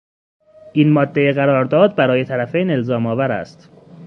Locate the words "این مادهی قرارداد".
0.73-1.95